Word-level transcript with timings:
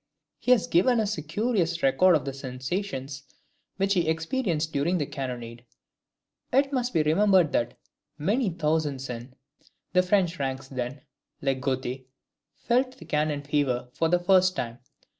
He 0.39 0.49
has 0.49 0.65
given 0.65 0.99
us 0.99 1.19
a 1.19 1.21
curious 1.21 1.83
record 1.83 2.15
of 2.15 2.25
the 2.25 2.33
sensations 2.33 3.21
which 3.77 3.93
he 3.93 4.09
experienced 4.09 4.73
during 4.73 4.97
the 4.97 5.05
cannonade. 5.05 5.63
It 6.51 6.73
must 6.73 6.91
be 6.91 7.03
remembered 7.03 7.51
that 7.51 7.77
many 8.17 8.49
thousands 8.49 9.11
in, 9.11 9.35
the 9.93 10.01
French 10.01 10.39
ranks 10.39 10.69
then, 10.69 11.01
like 11.39 11.61
Goethe, 11.61 11.99
felt 12.55 12.97
the 12.97 13.05
"cannon 13.05 13.43
fever" 13.43 13.89
for 13.93 14.09
the 14.09 14.17
first 14.17 14.55
time. 14.55 14.79